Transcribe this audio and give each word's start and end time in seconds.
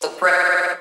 the 0.00 0.08
breath. 0.18 0.78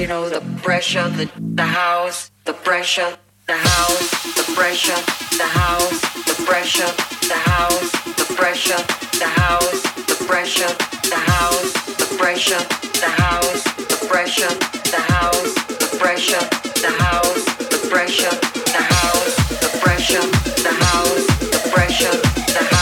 You 0.00 0.06
know, 0.06 0.30
the 0.30 0.40
pressure, 0.62 1.06
the, 1.10 1.30
the 1.54 1.62
house, 1.62 2.30
the 2.46 2.54
pressure, 2.54 3.18
the 3.46 3.52
house, 3.52 4.10
the 4.34 4.54
pressure, 4.54 4.96
the 5.36 5.44
house, 5.44 6.00
the 6.24 6.42
pressure, 6.46 6.90
the 7.28 7.34
house, 7.50 7.90
the 8.16 8.34
pressure, 8.34 8.80
the 9.18 9.28
house, 9.28 9.82
the 10.08 10.24
pressure, 10.24 10.72
the 11.10 11.18
house, 11.18 11.72
the 11.84 12.16
pressure, 12.16 12.62
the 12.96 13.10
house, 13.20 13.62
the 13.84 14.06
pressure, 14.08 14.54
the 14.88 15.00
house, 15.12 15.52
the 15.52 15.98
pressure, 15.98 16.40
the 16.80 16.90
house, 17.04 17.44
the 17.44 17.88
pressure, 17.90 18.30
the 18.72 18.82
house, 18.88 19.34
the 19.60 19.78
pressure, 19.82 20.24
the 20.64 20.72
house, 20.72 21.26
the 21.52 21.70
pressure, 21.74 22.10
the 22.10 22.64
house, 22.64 22.79